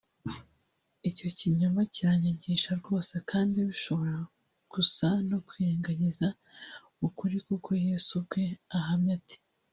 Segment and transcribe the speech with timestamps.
[1.09, 4.17] Icyo kinyoma kiranyagisha rwose kandi bishobora
[4.73, 6.27] gusa no kwirengagiza
[7.07, 8.43] ukuri kuko Yesu ubwe
[8.77, 9.37] ahamya ati